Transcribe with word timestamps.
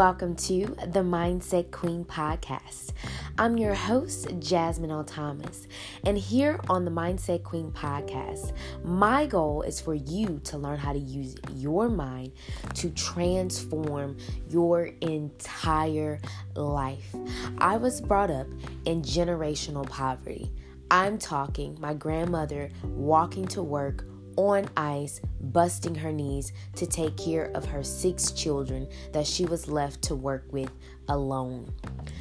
welcome 0.00 0.34
to 0.34 0.64
the 0.94 1.00
Mindset 1.00 1.70
Queen 1.70 2.06
podcast. 2.06 2.92
I'm 3.36 3.58
your 3.58 3.74
host, 3.74 4.28
Jasmine 4.38 4.90
L. 4.90 5.04
Thomas, 5.04 5.68
and 6.06 6.16
here 6.16 6.58
on 6.70 6.86
the 6.86 6.90
Mindset 6.90 7.42
Queen 7.42 7.70
podcast, 7.70 8.54
my 8.82 9.26
goal 9.26 9.60
is 9.60 9.78
for 9.78 9.92
you 9.92 10.40
to 10.44 10.56
learn 10.56 10.78
how 10.78 10.94
to 10.94 10.98
use 10.98 11.36
your 11.54 11.90
mind 11.90 12.32
to 12.76 12.88
transform 12.92 14.16
your 14.48 14.86
entire 15.02 16.18
life. 16.54 17.14
I 17.58 17.76
was 17.76 18.00
brought 18.00 18.30
up 18.30 18.46
in 18.86 19.02
generational 19.02 19.86
poverty. 19.86 20.50
I'm 20.90 21.18
talking 21.18 21.76
my 21.78 21.92
grandmother 21.92 22.70
walking 22.84 23.46
to 23.48 23.62
work 23.62 24.06
on 24.48 24.68
ice, 24.76 25.20
busting 25.40 25.94
her 25.94 26.12
knees 26.12 26.52
to 26.76 26.86
take 26.86 27.16
care 27.16 27.50
of 27.54 27.66
her 27.66 27.82
six 27.82 28.30
children 28.32 28.88
that 29.12 29.26
she 29.26 29.44
was 29.44 29.68
left 29.68 30.00
to 30.02 30.14
work 30.14 30.46
with 30.50 30.70
alone. 31.08 31.72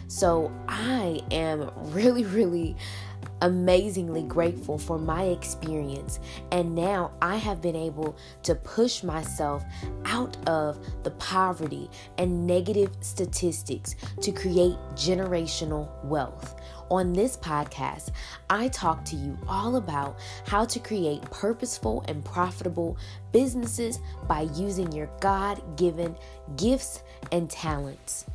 So 0.08 0.52
I 0.68 1.22
am 1.32 1.72
really, 1.94 2.26
really 2.26 2.76
amazingly 3.42 4.24
grateful 4.24 4.78
for 4.78 4.98
my 4.98 5.24
experience. 5.26 6.20
And 6.52 6.76
now 6.76 7.12
I 7.22 7.38
have 7.38 7.62
been 7.62 7.76
able 7.76 8.18
to 8.44 8.56
push 8.56 9.02
myself 9.04 9.64
out 10.06 10.36
of 10.48 10.78
the 11.04 11.12
poverty 11.12 11.90
and 12.18 12.46
negative 12.46 12.92
statistics 13.00 13.96
to 14.22 14.32
create 14.32 14.76
generational 14.96 15.90
wealth. 16.04 16.60
On 16.90 17.14
this 17.14 17.38
podcast, 17.38 18.10
I 18.50 18.68
talk 18.70 19.06
to 19.06 19.16
you 19.16 19.38
all 19.48 19.76
about 19.76 20.18
how 20.48 20.66
to 20.66 20.80
create 20.80 21.22
purposeful 21.30 22.04
and 22.08 22.26
profitable 22.26 22.98
businesses 23.32 24.00
by 24.28 24.50
using 24.56 24.92
your 24.92 25.08
God 25.20 25.62
given 25.78 26.16
gifts 26.58 27.04
and 27.32 27.48
talents. 27.48 28.26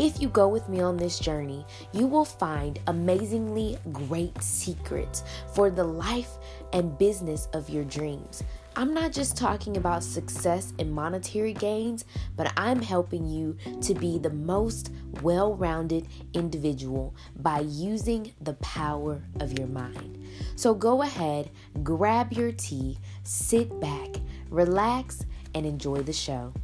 If 0.00 0.20
you 0.20 0.28
go 0.28 0.48
with 0.48 0.68
me 0.68 0.80
on 0.80 0.96
this 0.96 1.20
journey, 1.20 1.64
you 1.92 2.08
will 2.08 2.24
find 2.24 2.80
amazingly 2.88 3.78
great 3.92 4.42
secrets 4.42 5.22
for 5.54 5.70
the 5.70 5.84
life 5.84 6.38
and 6.72 6.98
business 6.98 7.46
of 7.52 7.70
your 7.70 7.84
dreams. 7.84 8.42
I'm 8.74 8.94
not 8.94 9.12
just 9.12 9.36
talking 9.36 9.76
about 9.76 10.02
success 10.02 10.72
and 10.78 10.90
monetary 10.90 11.52
gains, 11.52 12.06
but 12.36 12.50
I'm 12.56 12.80
helping 12.80 13.26
you 13.26 13.56
to 13.82 13.94
be 13.94 14.18
the 14.18 14.30
most 14.30 14.90
well 15.20 15.54
rounded 15.54 16.08
individual 16.32 17.14
by 17.36 17.60
using 17.60 18.32
the 18.40 18.54
power 18.54 19.22
of 19.40 19.58
your 19.58 19.68
mind. 19.68 20.26
So 20.56 20.74
go 20.74 21.02
ahead, 21.02 21.50
grab 21.82 22.32
your 22.32 22.50
tea, 22.50 22.96
sit 23.24 23.78
back, 23.78 24.08
relax, 24.48 25.26
and 25.54 25.66
enjoy 25.66 26.02
the 26.02 26.14
show. 26.14 26.54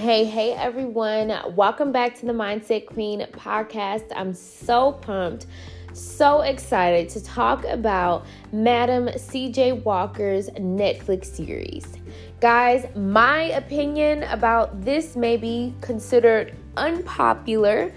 Hey, 0.00 0.24
hey 0.24 0.54
everyone. 0.54 1.30
Welcome 1.54 1.92
back 1.92 2.18
to 2.20 2.24
the 2.24 2.32
Mindset 2.32 2.86
Queen 2.86 3.26
podcast. 3.32 4.10
I'm 4.16 4.32
so 4.32 4.92
pumped, 4.92 5.44
so 5.92 6.40
excited 6.40 7.10
to 7.10 7.22
talk 7.22 7.66
about 7.66 8.24
Madam 8.50 9.08
CJ 9.08 9.84
Walker's 9.84 10.48
Netflix 10.52 11.26
series. 11.26 11.86
Guys, 12.40 12.86
my 12.96 13.42
opinion 13.42 14.22
about 14.22 14.80
this 14.80 15.16
may 15.16 15.36
be 15.36 15.74
considered 15.82 16.56
unpopular, 16.78 17.92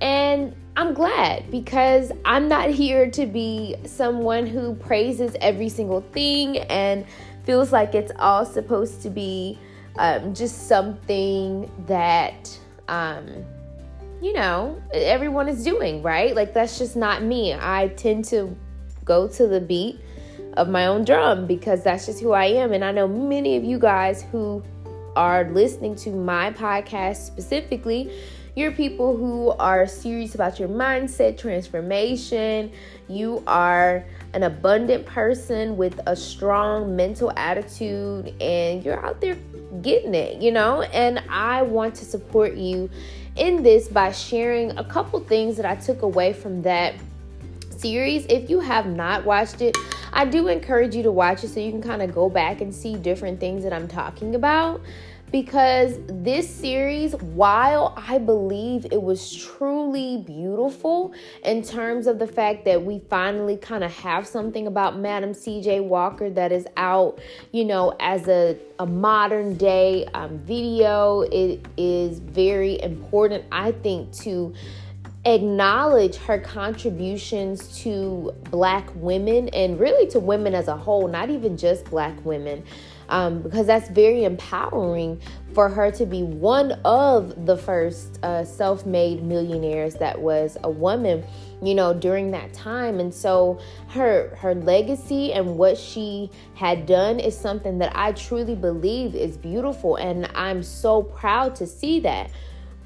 and 0.00 0.56
I'm 0.78 0.94
glad 0.94 1.50
because 1.50 2.12
I'm 2.24 2.48
not 2.48 2.70
here 2.70 3.10
to 3.10 3.26
be 3.26 3.76
someone 3.84 4.46
who 4.46 4.74
praises 4.74 5.36
every 5.42 5.68
single 5.68 6.00
thing 6.00 6.56
and 6.56 7.04
feels 7.44 7.72
like 7.72 7.94
it's 7.94 8.12
all 8.18 8.46
supposed 8.46 9.02
to 9.02 9.10
be 9.10 9.58
um, 9.96 10.34
just 10.34 10.68
something 10.68 11.70
that 11.86 12.58
um, 12.88 13.28
you 14.20 14.32
know 14.32 14.80
everyone 14.92 15.48
is 15.48 15.64
doing 15.64 16.02
right? 16.02 16.34
Like 16.34 16.54
that's 16.54 16.78
just 16.78 16.96
not 16.96 17.22
me. 17.22 17.54
I 17.54 17.88
tend 17.96 18.24
to 18.26 18.56
go 19.04 19.28
to 19.28 19.46
the 19.46 19.60
beat 19.60 20.00
of 20.56 20.68
my 20.68 20.86
own 20.86 21.04
drum 21.04 21.46
because 21.46 21.82
that's 21.82 22.06
just 22.06 22.20
who 22.20 22.32
i 22.32 22.44
am. 22.44 22.72
And 22.72 22.84
i 22.84 22.92
know 22.92 23.08
many 23.08 23.56
of 23.56 23.64
you 23.64 23.78
guys 23.78 24.22
who 24.30 24.62
are 25.16 25.44
listening 25.50 25.94
to 25.96 26.10
my 26.10 26.50
podcast 26.52 27.16
specifically 27.26 28.10
you're 28.54 28.70
people 28.70 29.16
who 29.16 29.50
are 29.52 29.86
serious 29.86 30.34
about 30.34 30.60
your 30.60 30.68
mindset 30.68 31.38
transformation. 31.38 32.70
You 33.08 33.42
are 33.46 34.04
an 34.34 34.42
abundant 34.42 35.06
person 35.06 35.78
with 35.78 35.98
a 36.06 36.14
strong 36.14 36.94
mental 36.94 37.32
attitude 37.36 38.34
and 38.42 38.84
you're 38.84 39.02
out 39.04 39.22
there 39.22 39.38
getting 39.80 40.14
it, 40.14 40.42
you 40.42 40.52
know? 40.52 40.82
And 40.82 41.22
I 41.28 41.62
want 41.62 41.94
to 41.96 42.04
support 42.04 42.54
you 42.54 42.90
in 43.36 43.62
this 43.62 43.88
by 43.88 44.12
sharing 44.12 44.76
a 44.76 44.84
couple 44.84 45.20
things 45.20 45.56
that 45.56 45.64
I 45.64 45.76
took 45.76 46.02
away 46.02 46.32
from 46.32 46.62
that 46.62 46.94
series. 47.70 48.26
If 48.26 48.50
you 48.50 48.60
have 48.60 48.86
not 48.86 49.24
watched 49.24 49.62
it, 49.62 49.76
I 50.12 50.26
do 50.26 50.48
encourage 50.48 50.94
you 50.94 51.02
to 51.04 51.12
watch 51.12 51.42
it 51.42 51.48
so 51.48 51.60
you 51.60 51.70
can 51.70 51.82
kind 51.82 52.02
of 52.02 52.14
go 52.14 52.28
back 52.28 52.60
and 52.60 52.74
see 52.74 52.96
different 52.96 53.40
things 53.40 53.64
that 53.64 53.72
I'm 53.72 53.88
talking 53.88 54.34
about 54.34 54.82
because 55.32 55.98
this 56.06 56.48
series, 56.48 57.14
while 57.16 57.94
I 57.96 58.18
believe 58.18 58.86
it 58.92 59.02
was 59.02 59.34
truly 59.34 60.18
beautiful 60.18 61.14
in 61.42 61.62
terms 61.62 62.06
of 62.06 62.18
the 62.18 62.26
fact 62.26 62.66
that 62.66 62.84
we 62.84 63.00
finally 63.08 63.56
kind 63.56 63.82
of 63.82 63.90
have 63.96 64.26
something 64.26 64.66
about 64.66 64.98
Madam 64.98 65.32
CJ 65.32 65.84
Walker 65.84 66.28
that 66.28 66.52
is 66.52 66.66
out, 66.76 67.18
you 67.50 67.64
know, 67.64 67.96
as 67.98 68.28
a, 68.28 68.58
a 68.78 68.86
modern 68.86 69.56
day 69.56 70.06
um, 70.12 70.38
video, 70.38 71.22
it 71.22 71.64
is 71.78 72.18
very 72.18 72.80
important, 72.82 73.42
I 73.50 73.72
think, 73.72 74.12
to 74.18 74.54
acknowledge 75.24 76.16
her 76.16 76.38
contributions 76.38 77.80
to 77.80 78.34
black 78.50 78.90
women 78.96 79.48
and 79.50 79.80
really 79.80 80.06
to 80.08 80.20
women 80.20 80.54
as 80.54 80.68
a 80.68 80.76
whole, 80.76 81.08
not 81.08 81.30
even 81.30 81.56
just 81.56 81.86
black 81.86 82.22
women 82.24 82.64
um, 83.08 83.42
because 83.42 83.66
that's 83.66 83.88
very 83.88 84.24
empowering 84.24 85.20
for 85.52 85.68
her 85.68 85.90
to 85.92 86.06
be 86.06 86.22
one 86.22 86.72
of 86.84 87.46
the 87.46 87.56
first 87.56 88.18
uh, 88.22 88.44
self 88.44 88.86
made 88.86 89.22
millionaires 89.22 89.94
that 89.96 90.20
was 90.20 90.56
a 90.64 90.70
woman 90.70 91.22
you 91.62 91.74
know 91.74 91.94
during 91.94 92.30
that 92.32 92.52
time. 92.52 93.00
And 93.00 93.14
so 93.14 93.60
her 93.88 94.34
her 94.36 94.54
legacy 94.54 95.32
and 95.32 95.56
what 95.56 95.78
she 95.78 96.30
had 96.54 96.86
done 96.86 97.20
is 97.20 97.38
something 97.38 97.78
that 97.78 97.92
I 97.94 98.12
truly 98.12 98.54
believe 98.54 99.14
is 99.14 99.36
beautiful 99.36 99.96
and 99.96 100.28
I'm 100.34 100.62
so 100.62 101.02
proud 101.02 101.54
to 101.56 101.66
see 101.66 102.00
that. 102.00 102.30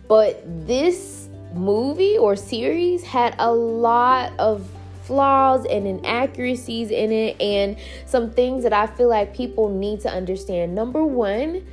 But 0.08 0.42
this 0.66 1.28
movie 1.54 2.18
or 2.18 2.36
series 2.36 3.02
had 3.02 3.34
a 3.38 3.52
lot 3.52 4.32
of 4.38 4.68
flaws 5.06 5.64
and 5.66 5.86
inaccuracies 5.86 6.90
in 6.90 7.12
it 7.12 7.40
and 7.40 7.76
some 8.06 8.30
things 8.30 8.64
that 8.64 8.72
I 8.72 8.86
feel 8.86 9.08
like 9.08 9.34
people 9.34 9.68
need 9.68 10.00
to 10.00 10.10
understand. 10.10 10.74
Number 10.74 11.04
one, 11.04 11.66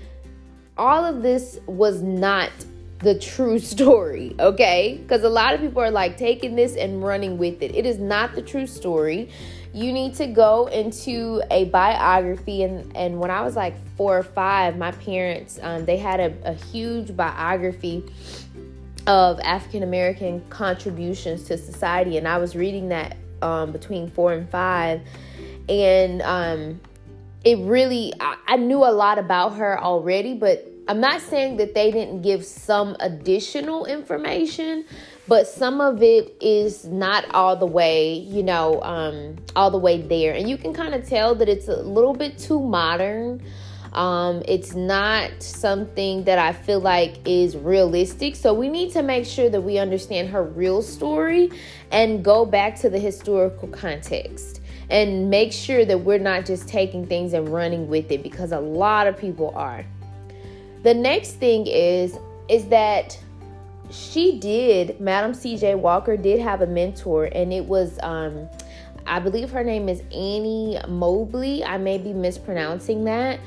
all 0.78 1.04
of 1.04 1.22
this 1.22 1.60
was 1.66 2.02
not 2.02 2.52
the 3.00 3.18
true 3.18 3.60
story, 3.74 4.36
okay? 4.40 5.00
Because 5.02 5.24
a 5.24 5.30
lot 5.30 5.54
of 5.54 5.62
people 5.62 5.82
are 5.82 5.92
like 5.92 6.18
taking 6.18 6.56
this 6.56 6.76
and 6.76 7.04
running 7.04 7.38
with 7.38 7.62
it. 7.62 7.76
It 7.76 7.86
is 7.86 8.00
not 8.00 8.36
the 8.36 8.42
true 8.42 8.68
story. 8.68 9.30
You 9.74 9.92
need 9.92 10.14
to 10.16 10.28
go 10.28 10.68
into 10.68 11.42
a 11.50 11.66
biography. 11.66 12.64
And, 12.64 12.96
and 12.96 13.20
when 13.20 13.32
I 13.32 13.42
was 13.42 13.56
like 13.56 13.74
four 13.98 14.18
or 14.18 14.24
five, 14.24 14.78
my 14.78 14.92
parents, 14.92 15.60
um, 15.64 15.86
they 15.86 15.98
had 15.98 16.20
a, 16.20 16.34
a 16.46 16.54
huge 16.54 17.16
biography 17.16 18.04
of 19.08 19.40
African 19.42 19.84
American 19.84 20.42
contributions 20.50 21.44
to 21.46 21.58
society. 21.58 22.18
And 22.18 22.28
I 22.28 22.38
was 22.38 22.56
reading 22.56 22.90
that 22.90 23.18
um, 23.44 23.72
between 23.72 24.10
four 24.10 24.34
and 24.34 24.50
five, 24.50 25.02
and 25.70 26.22
um, 26.22 26.82
it 27.44 27.58
really 27.60 28.14
I, 28.20 28.38
I 28.48 28.56
knew 28.56 28.80
a 28.80 28.92
lot 28.92 29.20
about 29.20 29.56
her 29.56 29.80
already, 29.80 30.34
but 30.34 30.68
I'm 30.88 31.00
not 31.00 31.22
saying 31.22 31.58
that 31.58 31.74
they 31.74 31.92
didn't 31.92 32.24
give 32.24 32.44
some 32.44 32.98
additional 33.00 33.86
information, 33.86 34.86
but 35.28 35.48
some 35.48 35.80
of 35.80 36.04
it 36.04 36.36
is 36.42 36.86
not 36.86 37.24
all 37.34 37.56
the 37.56 37.66
way, 37.66 38.16
you 38.16 38.44
know, 38.44 38.82
um, 38.82 39.38
all 39.56 39.72
the 39.72 39.78
way 39.78 40.02
there. 40.02 40.34
And 40.34 40.50
you 40.50 40.58
can 40.58 40.74
kind 40.74 40.94
of 40.94 41.08
tell 41.08 41.36
that 41.36 41.48
it's 41.48 41.70
a 41.70 41.78
little 41.78 42.14
bit 42.14 42.38
too 42.38 42.60
modern. 42.60 43.42
Um, 43.94 44.42
it's 44.48 44.74
not 44.74 45.32
something 45.42 46.24
that 46.24 46.40
I 46.40 46.52
feel 46.52 46.80
like 46.80 47.16
is 47.26 47.56
realistic. 47.56 48.36
So 48.36 48.54
we 48.54 48.68
need 48.68 48.92
to 48.94 49.04
make 49.04 49.26
sure 49.26 49.50
that 49.50 49.62
we 49.62 49.78
understand 49.78 50.30
her 50.30 50.44
real 50.44 50.82
story 50.82 51.52
and 51.92 52.24
go 52.24 52.46
back 52.46 52.76
to 52.82 52.90
the 52.90 53.00
historical 53.00 53.68
context 53.68 54.62
and 54.90 55.30
make 55.30 55.54
sure 55.54 55.86
that 55.86 55.98
we're 56.00 56.20
not 56.20 56.46
just 56.46 56.68
taking 56.68 57.06
things 57.06 57.34
and 57.34 57.50
running 57.50 57.88
with 57.88 58.12
it 58.12 58.24
because 58.24 58.52
a 58.52 58.60
lot 58.60 59.08
of 59.08 59.18
people 59.18 59.54
are. 59.56 59.86
The 60.84 60.94
next 60.94 61.34
thing 61.34 61.68
is 61.68 62.18
is 62.50 62.68
that 62.68 63.18
she 63.90 64.40
did 64.40 65.00
Madam 65.00 65.32
CJ 65.32 65.80
Walker 65.80 66.18
did 66.18 66.42
have 66.42 66.62
a 66.62 66.68
mentor 66.68 67.26
and 67.32 67.54
it 67.54 67.64
was 67.64 67.98
um 68.04 68.50
I 69.06 69.20
believe 69.20 69.52
her 69.52 69.64
name 69.64 69.90
is 69.90 70.02
Annie 70.14 70.78
Mobley. 70.88 71.64
I 71.64 71.78
may 71.78 71.98
be 71.98 72.14
mispronouncing 72.14 73.04
that, 73.06 73.40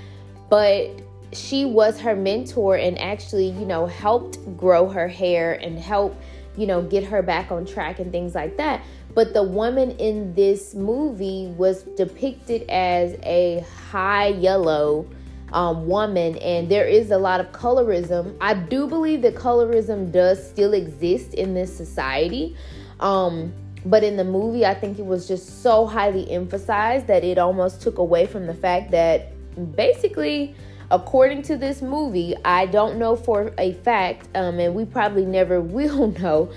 but 0.48 0.90
she 1.32 1.64
was 1.64 2.00
her 2.00 2.14
mentor 2.14 2.76
and 2.76 2.98
actually, 2.98 3.50
you 3.50 3.66
know, 3.66 3.86
helped 3.86 4.38
grow 4.56 4.88
her 4.88 5.08
hair 5.08 5.54
and 5.54 5.78
help, 5.78 6.16
you 6.56 6.66
know, 6.66 6.82
get 6.82 7.04
her 7.04 7.22
back 7.22 7.50
on 7.50 7.66
track 7.66 7.98
and 7.98 8.12
things 8.12 8.34
like 8.34 8.56
that. 8.56 8.82
But 9.14 9.32
the 9.32 9.42
woman 9.42 9.92
in 9.92 10.34
this 10.34 10.74
movie 10.74 11.52
was 11.56 11.82
depicted 11.82 12.68
as 12.68 13.16
a 13.22 13.64
high 13.90 14.28
yellow 14.28 15.06
um, 15.52 15.86
woman, 15.86 16.36
and 16.38 16.68
there 16.68 16.86
is 16.86 17.10
a 17.10 17.18
lot 17.18 17.40
of 17.40 17.50
colorism. 17.52 18.36
I 18.40 18.54
do 18.54 18.86
believe 18.86 19.22
that 19.22 19.34
colorism 19.34 20.12
does 20.12 20.46
still 20.46 20.74
exist 20.74 21.34
in 21.34 21.54
this 21.54 21.74
society. 21.74 22.56
Um, 23.00 23.54
but 23.84 24.02
in 24.02 24.16
the 24.16 24.24
movie, 24.24 24.66
I 24.66 24.74
think 24.74 24.98
it 24.98 25.06
was 25.06 25.28
just 25.28 25.62
so 25.62 25.86
highly 25.86 26.30
emphasized 26.30 27.06
that 27.06 27.24
it 27.24 27.38
almost 27.38 27.80
took 27.80 27.98
away 27.98 28.26
from 28.26 28.46
the 28.46 28.54
fact 28.54 28.90
that 28.90 29.32
basically, 29.74 30.54
according 30.90 31.42
to 31.42 31.56
this 31.56 31.82
movie, 31.82 32.34
I 32.44 32.66
don't 32.66 32.98
know 32.98 33.16
for 33.16 33.52
a 33.58 33.72
fact, 33.72 34.28
um, 34.34 34.58
and 34.58 34.74
we 34.74 34.84
probably 34.84 35.24
never 35.24 35.60
will 35.60 36.08
know, 36.08 36.50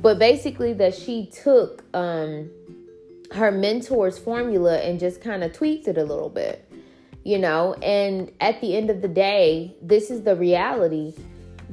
but 0.00 0.18
basically 0.18 0.72
that 0.74 0.94
she 0.94 1.26
took 1.26 1.84
um, 1.94 2.50
her 3.32 3.52
mentor's 3.52 4.18
formula 4.18 4.78
and 4.78 4.98
just 4.98 5.20
kind 5.20 5.44
of 5.44 5.52
tweaked 5.52 5.88
it 5.88 5.98
a 5.98 6.04
little 6.04 6.28
bit, 6.28 6.68
you 7.24 7.38
know. 7.38 7.74
And 7.74 8.32
at 8.40 8.60
the 8.60 8.76
end 8.76 8.90
of 8.90 9.02
the 9.02 9.08
day, 9.08 9.74
this 9.82 10.10
is 10.10 10.22
the 10.22 10.36
reality. 10.36 11.14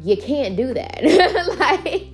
You 0.04 0.18
can't 0.18 0.56
do 0.56 0.74
that. 0.74 1.04
like, 1.60 2.08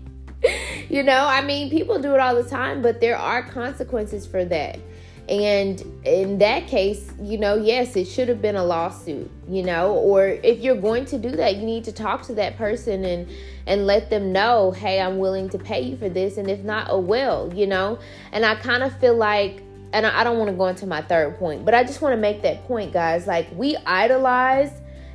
you 0.89 1.03
know, 1.03 1.25
I 1.25 1.41
mean, 1.41 1.69
people 1.69 1.99
do 1.99 2.13
it 2.13 2.19
all 2.19 2.35
the 2.35 2.49
time, 2.49 2.81
but 2.81 3.01
there 3.01 3.17
are 3.17 3.43
consequences 3.43 4.25
for 4.25 4.45
that. 4.45 4.79
And 5.29 5.81
in 6.03 6.37
that 6.39 6.67
case, 6.67 7.09
you 7.21 7.37
know, 7.37 7.55
yes, 7.55 7.95
it 7.95 8.05
should 8.05 8.27
have 8.27 8.41
been 8.41 8.57
a 8.57 8.63
lawsuit, 8.63 9.31
you 9.47 9.63
know, 9.63 9.93
or 9.93 10.27
if 10.27 10.59
you're 10.59 10.75
going 10.75 11.05
to 11.05 11.17
do 11.17 11.31
that, 11.31 11.55
you 11.55 11.65
need 11.65 11.85
to 11.85 11.93
talk 11.93 12.23
to 12.23 12.33
that 12.35 12.57
person 12.57 13.05
and 13.05 13.29
and 13.65 13.87
let 13.87 14.09
them 14.09 14.33
know, 14.33 14.71
"Hey, 14.71 14.99
I'm 14.99 15.19
willing 15.19 15.47
to 15.49 15.57
pay 15.57 15.81
you 15.81 15.95
for 15.95 16.09
this." 16.09 16.37
And 16.37 16.49
if 16.49 16.59
not, 16.63 16.87
oh 16.89 16.99
well, 16.99 17.53
you 17.55 17.67
know. 17.67 17.99
And 18.33 18.45
I 18.45 18.55
kind 18.55 18.83
of 18.83 18.97
feel 18.99 19.15
like 19.15 19.63
and 19.93 20.05
I 20.05 20.23
don't 20.23 20.39
want 20.39 20.49
to 20.49 20.57
go 20.57 20.67
into 20.67 20.87
my 20.87 21.01
third 21.01 21.37
point, 21.37 21.63
but 21.63 21.73
I 21.73 21.83
just 21.83 22.01
want 22.01 22.13
to 22.13 22.19
make 22.19 22.41
that 22.41 22.65
point, 22.65 22.91
guys. 22.91 23.25
Like 23.25 23.47
we 23.55 23.77
idolize 23.85 24.71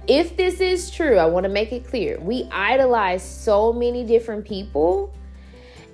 if 0.06 0.38
this 0.38 0.60
is 0.62 0.90
true, 0.90 1.18
I 1.18 1.26
want 1.26 1.44
to 1.44 1.50
make 1.50 1.70
it 1.70 1.86
clear. 1.86 2.18
We 2.18 2.48
idolize 2.50 3.22
so 3.22 3.74
many 3.74 4.04
different 4.04 4.46
people 4.46 5.12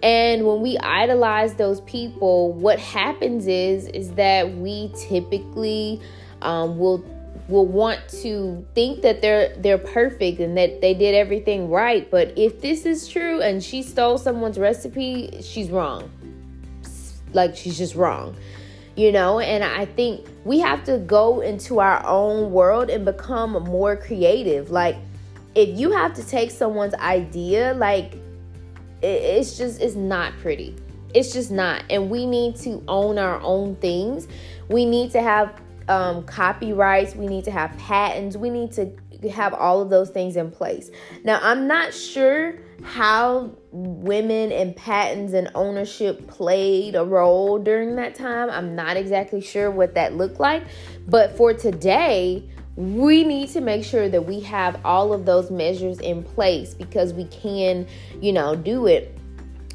and 0.05 0.47
when 0.47 0.61
we 0.61 0.77
idolize 0.77 1.55
those 1.55 1.81
people, 1.81 2.53
what 2.53 2.79
happens 2.79 3.47
is 3.47 3.87
is 3.89 4.13
that 4.13 4.55
we 4.55 4.93
typically 5.09 5.99
um, 6.43 6.79
will 6.79 7.03
will 7.49 7.67
want 7.67 8.07
to 8.21 8.67
think 8.75 9.01
that 9.01 9.23
they're 9.23 9.57
they're 9.57 9.79
perfect 9.79 10.41
and 10.41 10.59
that 10.59 10.83
they 10.83 10.93
did 10.93 11.15
everything 11.15 11.71
right. 11.71 12.11
But 12.11 12.37
if 12.37 12.61
this 12.61 12.85
is 12.85 13.09
true 13.09 13.41
and 13.41 13.65
she 13.65 13.83
stole 13.83 14.19
someone's 14.19 14.59
recipe, 14.59 15.41
she's 15.41 15.71
wrong. 15.71 16.11
Like 17.33 17.57
she's 17.57 17.79
just 17.79 17.95
wrong. 17.95 18.37
You 18.97 19.11
know, 19.11 19.41
and 19.41 19.65
I 19.65 19.87
think 19.87 20.29
we 20.45 20.61
have 20.61 20.85
to 20.85 20.99
go 20.99 21.41
into 21.41 21.81
our 21.81 22.05
own 22.07 22.53
world 22.53 22.91
and 22.91 23.07
become 23.07 23.53
more 23.53 23.97
creative. 23.97 24.71
Like 24.71 24.97
if 25.55 25.79
you 25.79 25.93
have 25.93 26.13
to 26.15 26.23
take 26.23 26.51
someone's 26.51 26.95
idea, 26.95 27.73
like 27.73 28.19
it's 29.05 29.57
just 29.57 29.81
it's 29.81 29.95
not 29.95 30.33
pretty. 30.39 30.77
It's 31.15 31.33
just 31.33 31.51
not. 31.51 31.85
And 31.91 32.11
we 32.11 32.27
need 32.27 32.57
to 32.57 32.83
own 32.89 33.19
our 33.19 33.41
own 33.41 33.77
things. 33.77 34.27
We 34.69 34.85
need 34.85 35.13
to 35.13 35.23
have 35.23 35.61
um, 35.89 36.25
copyrights. 36.25 37.15
We 37.15 37.27
need 37.27 37.45
to 37.45 37.51
have 37.51 37.77
patents. 37.79 38.37
We 38.37 38.51
need 38.51 38.73
to 38.73 38.97
have 39.31 39.55
all 39.55 39.81
of 39.81 39.91
those 39.91 40.11
things 40.11 40.37
in 40.37 40.51
place. 40.51 40.91
Now 41.25 41.41
i'm 41.43 41.67
not 41.67 41.95
sure 41.95 42.59
how 42.83 43.57
women 43.71 44.53
and 44.53 44.77
patents 44.77 45.33
and 45.33 45.51
ownership 45.55 46.27
played 46.29 46.95
a 46.95 47.05
role 47.05 47.59
during 47.59 47.97
that 47.97 48.15
time. 48.15 48.51
I'm 48.51 48.77
not 48.77 48.97
exactly 48.97 49.41
sure 49.41 49.71
what 49.71 49.95
that 49.95 50.15
looked 50.15 50.39
like. 50.39 50.65
But 51.09 51.37
for 51.37 51.55
today 51.55 52.49
we 52.77 53.23
need 53.23 53.49
to 53.51 53.61
make 53.61 53.85
sure 53.85 54.09
that 54.09 54.27
we 54.27 54.41
have 54.41 54.81
all 54.85 55.13
of 55.13 55.27
those 55.27 55.51
measures 55.51 56.01
in 56.01 56.23
place 56.23 56.75
because 56.75 57.13
we 57.13 57.25
can, 57.27 57.87
you 58.21 58.33
know, 58.33 58.57
do 58.57 58.87
it. 58.87 59.17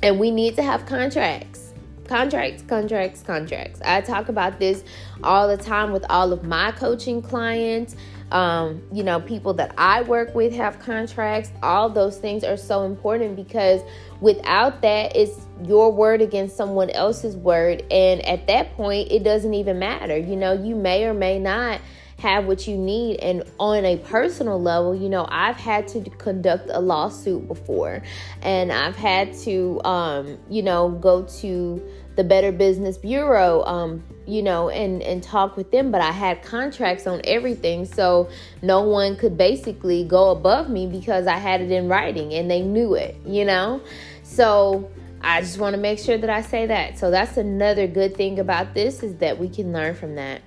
And 0.04 0.20
we 0.20 0.32
need 0.32 0.56
to 0.56 0.64
have 0.64 0.86
contracts. 0.86 1.74
Contracts, 2.08 2.64
contracts, 2.64 3.22
contracts. 3.22 3.82
I 3.86 4.02
talk 4.02 4.30
about 4.30 4.60
this 4.60 4.84
all 5.24 5.48
the 5.48 5.58
time 5.58 5.92
with 5.92 6.06
all 6.10 6.34
of 6.34 6.44
my 6.44 6.72
coaching 6.72 7.22
clients. 7.22 7.96
Um, 8.32 8.84
you 8.92 9.04
know, 9.04 9.20
people 9.20 9.54
that 9.56 9.74
I 9.78 10.02
work 10.02 10.36
with 10.36 10.54
have 10.54 10.80
contracts. 10.80 11.52
All 11.64 11.90
those 11.90 12.18
things 12.18 12.44
are 12.44 12.58
so 12.58 12.84
important 12.84 13.36
because 13.36 13.82
without 14.22 14.82
that, 14.82 15.16
it's 15.16 15.46
your 15.64 15.92
word 15.92 16.22
against 16.22 16.58
someone 16.58 16.90
else's 16.90 17.36
word. 17.36 17.84
And 17.92 18.26
at 18.26 18.48
that 18.48 18.74
point, 18.76 19.12
it 19.12 19.24
doesn't 19.24 19.54
even 19.54 19.80
matter. 19.80 20.18
You 20.18 20.36
know, 20.36 20.54
you 20.54 20.76
may 20.76 21.06
or 21.06 21.14
may 21.14 21.40
not 21.40 21.80
have 22.20 22.46
what 22.46 22.68
you 22.68 22.78
need. 22.78 23.18
And 23.18 23.44
on 23.60 23.84
a 23.86 23.98
personal 23.98 24.62
level, 24.62 24.96
you 24.96 25.10
know, 25.10 25.26
I've 25.30 25.58
had 25.58 25.88
to 25.90 26.02
conduct 26.12 26.70
a 26.72 26.80
lawsuit 26.80 27.48
before, 27.48 28.04
and 28.42 28.72
I've 28.72 28.96
had 28.96 29.34
to, 29.40 29.82
um, 29.84 30.38
you 30.50 30.62
know, 30.62 30.90
go 30.90 31.24
to 31.40 31.82
the 32.16 32.24
Better 32.24 32.52
Business 32.52 32.98
Bureau, 32.98 33.64
um, 33.64 34.04
you 34.28 34.44
know, 34.44 34.70
and 34.70 35.02
and 35.02 35.24
talk 35.24 35.56
with 35.56 35.72
them. 35.72 35.92
But 35.92 36.02
I 36.02 36.12
had 36.12 36.44
contracts 36.44 37.08
on 37.08 37.22
everything, 37.24 37.86
so 37.86 38.30
no 38.62 38.82
one 38.82 39.16
could 39.16 39.38
basically 39.38 40.04
go 40.04 40.32
above 40.32 40.70
me 40.70 40.86
because 40.86 41.28
I 41.28 41.38
had 41.38 41.62
it 41.62 41.72
in 41.72 41.88
writing 41.88 42.34
and 42.34 42.52
they 42.52 42.62
knew 42.62 42.96
it, 42.96 43.16
you 43.26 43.46
know. 43.46 43.82
So 44.24 44.92
I 45.22 45.42
just 45.42 45.60
want 45.60 45.76
to 45.76 45.82
make 45.82 46.00
sure 46.00 46.18
that 46.18 46.30
I 46.30 46.42
say 46.42 46.66
that. 46.68 46.98
So 46.98 47.10
that's 47.12 47.38
another 47.38 47.88
good 47.88 48.16
thing 48.16 48.40
about 48.40 48.74
this 48.74 49.04
is 49.04 49.16
that 49.18 49.38
we 49.38 49.50
can 49.50 49.72
learn 49.72 49.96
from 49.96 50.16
that. 50.16 50.42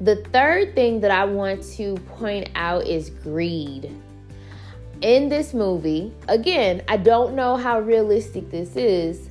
The 0.00 0.16
third 0.16 0.74
thing 0.74 1.00
that 1.00 1.10
I 1.10 1.24
want 1.24 1.62
to 1.74 1.94
point 2.16 2.48
out 2.54 2.86
is 2.86 3.10
greed. 3.10 3.94
In 5.02 5.28
this 5.28 5.52
movie, 5.52 6.12
again, 6.26 6.82
I 6.88 6.96
don't 6.96 7.34
know 7.34 7.56
how 7.56 7.80
realistic 7.80 8.50
this 8.50 8.76
is, 8.76 9.28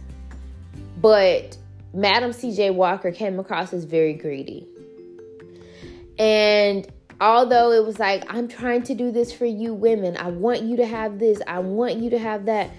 but 1.02 1.58
Madam 1.94 2.32
CJ 2.32 2.76
Walker 2.76 3.12
came 3.12 3.40
across 3.40 3.74
as 3.74 3.86
very 3.86 4.14
greedy. 4.14 4.68
And 6.20 6.88
although 7.20 7.72
it 7.72 7.84
was 7.84 7.98
like, 7.98 8.24
I'm 8.32 8.48
trying 8.48 8.84
to 8.84 8.94
do 8.94 9.12
this 9.12 9.34
for 9.34 9.46
you 9.46 9.74
women, 9.74 10.18
I 10.18 10.30
want 10.30 10.62
you 10.62 10.78
to 10.78 10.86
have 10.86 11.18
this, 11.18 11.42
I 11.48 11.60
want 11.60 11.98
you 11.98 12.12
to 12.12 12.20
have 12.20 12.46
that, 12.46 12.70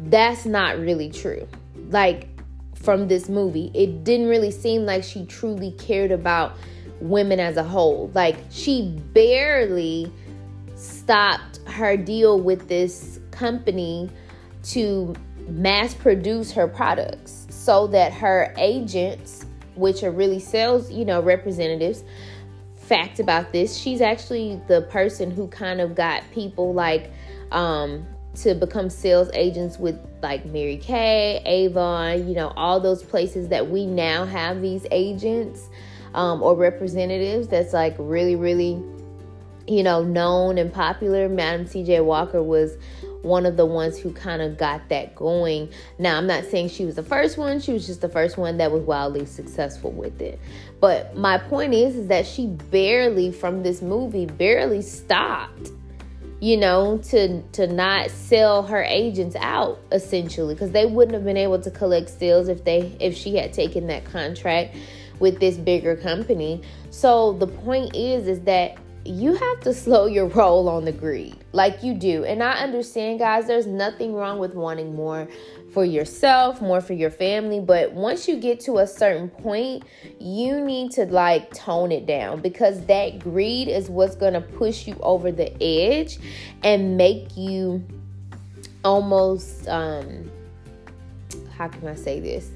that's 0.00 0.46
not 0.46 0.78
really 0.78 1.10
true. 1.10 1.46
Like 1.90 2.28
from 2.74 3.06
this 3.06 3.28
movie, 3.28 3.70
it 3.72 4.02
didn't 4.02 4.28
really 4.28 4.50
seem 4.50 4.84
like 4.84 5.04
she 5.04 5.24
truly 5.26 5.70
cared 5.72 6.10
about 6.10 6.56
women 7.00 7.40
as 7.40 7.56
a 7.56 7.64
whole. 7.64 8.10
Like 8.14 8.36
she 8.50 8.96
barely 9.12 10.12
stopped 10.74 11.58
her 11.66 11.96
deal 11.96 12.40
with 12.40 12.68
this 12.68 13.20
company 13.30 14.10
to 14.62 15.14
mass 15.48 15.94
produce 15.94 16.52
her 16.52 16.66
products 16.66 17.46
so 17.50 17.86
that 17.88 18.12
her 18.12 18.52
agents, 18.58 19.46
which 19.74 20.02
are 20.02 20.10
really 20.10 20.40
sales, 20.40 20.90
you 20.90 21.04
know, 21.04 21.20
representatives, 21.20 22.04
fact 22.76 23.18
about 23.18 23.52
this, 23.52 23.76
she's 23.76 24.00
actually 24.00 24.60
the 24.68 24.82
person 24.82 25.30
who 25.30 25.48
kind 25.48 25.80
of 25.80 25.94
got 25.94 26.22
people 26.32 26.72
like 26.72 27.10
um 27.52 28.06
to 28.36 28.54
become 28.54 28.90
sales 28.90 29.30
agents 29.32 29.78
with 29.78 29.98
like 30.22 30.44
Mary 30.46 30.76
Kay, 30.76 31.42
Avon, 31.46 32.28
you 32.28 32.34
know, 32.34 32.52
all 32.56 32.80
those 32.80 33.02
places 33.02 33.48
that 33.48 33.70
we 33.70 33.86
now 33.86 34.24
have 34.24 34.60
these 34.60 34.86
agents 34.90 35.68
um, 36.16 36.42
or 36.42 36.56
representatives 36.56 37.46
that's 37.46 37.72
like 37.72 37.94
really, 37.98 38.34
really, 38.34 38.82
you 39.68 39.82
know, 39.82 40.02
known 40.02 40.58
and 40.58 40.72
popular. 40.72 41.28
Madam 41.28 41.66
C.J. 41.66 42.00
Walker 42.00 42.42
was 42.42 42.76
one 43.20 43.44
of 43.44 43.56
the 43.56 43.66
ones 43.66 43.98
who 43.98 44.12
kind 44.12 44.40
of 44.40 44.56
got 44.56 44.88
that 44.88 45.14
going. 45.14 45.68
Now, 45.98 46.16
I'm 46.16 46.26
not 46.26 46.44
saying 46.44 46.70
she 46.70 46.84
was 46.84 46.94
the 46.94 47.02
first 47.02 47.36
one, 47.36 47.60
she 47.60 47.72
was 47.72 47.86
just 47.86 48.00
the 48.00 48.08
first 48.08 48.38
one 48.38 48.56
that 48.58 48.72
was 48.72 48.82
wildly 48.82 49.26
successful 49.26 49.92
with 49.92 50.20
it. 50.22 50.40
But 50.80 51.16
my 51.16 51.36
point 51.38 51.74
is 51.74 51.96
is 51.96 52.08
that 52.08 52.26
she 52.26 52.46
barely 52.46 53.30
from 53.30 53.62
this 53.62 53.82
movie 53.82 54.26
barely 54.26 54.82
stopped 54.82 55.70
you 56.38 56.54
know 56.54 56.98
to 56.98 57.40
to 57.52 57.66
not 57.66 58.10
sell 58.10 58.62
her 58.62 58.82
agents 58.82 59.34
out 59.36 59.80
essentially 59.90 60.54
because 60.54 60.70
they 60.70 60.84
wouldn't 60.84 61.14
have 61.14 61.24
been 61.24 61.38
able 61.38 61.58
to 61.58 61.70
collect 61.70 62.10
sales 62.10 62.48
if 62.48 62.62
they 62.64 62.94
if 63.00 63.16
she 63.16 63.36
had 63.36 63.54
taken 63.54 63.86
that 63.86 64.04
contract 64.04 64.76
with 65.18 65.40
this 65.40 65.56
bigger 65.56 65.96
company. 65.96 66.62
So 66.90 67.32
the 67.34 67.46
point 67.46 67.94
is 67.94 68.28
is 68.28 68.40
that 68.42 68.76
you 69.04 69.34
have 69.34 69.60
to 69.60 69.72
slow 69.84 70.06
your 70.06 70.26
roll 70.26 70.68
on 70.68 70.84
the 70.84 70.92
greed 70.92 71.36
like 71.52 71.82
you 71.82 71.94
do. 71.94 72.24
And 72.24 72.42
I 72.42 72.52
understand, 72.62 73.18
guys, 73.18 73.46
there's 73.46 73.66
nothing 73.66 74.14
wrong 74.14 74.38
with 74.38 74.54
wanting 74.54 74.94
more 74.94 75.28
for 75.72 75.84
yourself, 75.84 76.60
more 76.60 76.80
for 76.80 76.94
your 76.94 77.10
family. 77.10 77.60
But 77.60 77.92
once 77.92 78.28
you 78.28 78.36
get 78.36 78.60
to 78.60 78.78
a 78.78 78.86
certain 78.86 79.28
point, 79.28 79.84
you 80.18 80.60
need 80.60 80.92
to 80.92 81.06
like 81.06 81.52
tone 81.52 81.92
it 81.92 82.06
down 82.06 82.40
because 82.40 82.84
that 82.86 83.18
greed 83.18 83.68
is 83.68 83.88
what's 83.88 84.16
going 84.16 84.34
to 84.34 84.40
push 84.40 84.86
you 84.86 84.96
over 85.00 85.30
the 85.32 85.52
edge 85.62 86.18
and 86.62 86.96
make 86.96 87.36
you 87.36 87.84
almost, 88.84 89.68
um, 89.68 90.30
how 91.56 91.68
can 91.68 91.88
I 91.88 91.94
say 91.94 92.20
this? 92.20 92.50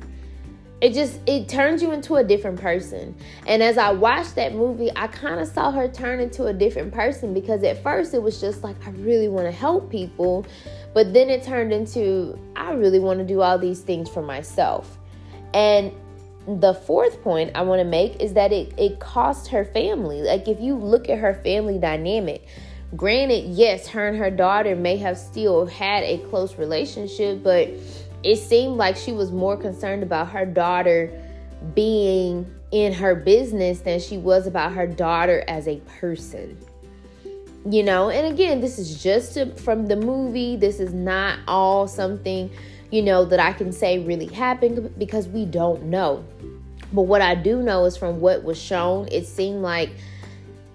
It 0.81 0.95
just 0.95 1.21
it 1.27 1.49
turns 1.49 1.83
you 1.83 1.93
into 1.93 2.15
a 2.15 2.25
different 2.25 2.59
person. 2.61 3.15
And 3.47 3.63
as 3.63 3.77
i 3.79 3.91
watched 3.91 4.35
that 4.37 4.55
movie 4.55 4.91
i 4.97 5.07
kind 5.07 5.41
of 5.41 5.49
saw 5.49 5.71
her 5.71 5.89
turn 5.89 6.21
into 6.21 6.47
a 6.47 6.53
different 6.53 6.93
person 6.93 7.35
because 7.35 7.63
at 7.63 7.83
first 7.83 8.15
it 8.15 8.23
was 8.23 8.41
just 8.41 8.63
like 8.63 8.77
i 8.87 8.91
really 8.91 9.29
want 9.29 9.47
to 9.47 9.53
help 9.53 9.91
people 9.91 10.47
but 10.95 11.13
then 11.13 11.29
it 11.31 11.43
turned 11.43 11.73
into 11.73 12.39
i 12.57 12.73
really 12.73 12.99
want 12.99 13.19
to 13.19 13.25
do 13.25 13.41
all 13.41 13.59
these 13.59 13.81
things 13.81 14.09
for 14.09 14.23
myself. 14.23 14.99
And 15.53 15.93
the 16.47 16.73
fourth 16.73 17.23
point 17.23 17.51
i 17.55 17.63
want 17.63 17.81
to 17.81 17.85
make 17.85 18.21
is 18.21 18.33
that 18.33 18.53
it 18.53 18.73
it 18.79 18.99
cost 19.01 19.49
her 19.49 19.65
family. 19.65 20.23
Like 20.23 20.49
if 20.49 20.61
you 20.61 20.75
look 20.75 21.09
at 21.09 21.19
her 21.19 21.35
family 21.35 21.79
dynamic 21.79 22.47
granted 22.97 23.45
yes 23.45 23.87
her 23.87 24.09
and 24.09 24.19
her 24.19 24.31
daughter 24.31 24.75
may 24.75 24.97
have 24.97 25.17
still 25.17 25.65
had 25.67 26.03
a 26.03 26.19
close 26.29 26.59
relationship 26.59 27.41
but 27.41 27.69
it 28.23 28.37
seemed 28.37 28.77
like 28.77 28.97
she 28.97 29.13
was 29.13 29.33
more 29.33 29.57
concerned 29.57 30.03
about 30.03 30.29
her 30.31 30.45
daughter 30.45 31.11
being 31.75 32.53
in 32.71 32.93
her 32.93 33.15
business 33.15 33.81
than 33.81 33.99
she 34.01 34.19
was 34.19 34.47
about 34.47 34.73
her 34.73 34.87
daughter 34.87 35.45
as 35.49 35.67
a 35.67 35.77
person. 35.99 36.59
You 37.69 37.83
know, 37.83 38.09
and 38.09 38.33
again, 38.33 38.61
this 38.61 38.79
is 38.79 39.03
just 39.03 39.37
a, 39.37 39.47
from 39.57 39.87
the 39.87 39.97
movie. 39.97 40.57
This 40.57 40.81
is 40.81 40.95
not 40.95 41.39
all 41.47 41.87
something, 41.87 42.51
you 42.91 43.03
know, 43.03 43.25
that 43.27 43.39
I 43.39 43.53
can 43.53 43.73
say 43.73 43.99
really 43.99 44.27
happened 44.27 44.95
because 44.99 45.29
we 45.29 45.45
don't 45.45 45.85
know. 45.85 46.25
But 46.93 47.03
what 47.03 47.21
I 47.21 47.35
do 47.35 47.63
know 47.63 47.85
is 47.85 47.97
from 47.97 48.21
what 48.21 48.45
was 48.45 48.61
shown, 48.61 49.09
it 49.13 49.27
seemed 49.27 49.63
like 49.63 49.91